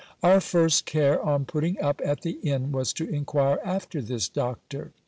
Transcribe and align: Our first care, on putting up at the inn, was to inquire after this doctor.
Our 0.23 0.39
first 0.41 0.87
care, 0.87 1.21
on 1.21 1.45
putting 1.45 1.79
up 1.79 2.01
at 2.03 2.21
the 2.21 2.39
inn, 2.41 2.71
was 2.71 2.91
to 2.93 3.07
inquire 3.07 3.59
after 3.63 4.01
this 4.01 4.27
doctor. 4.29 4.93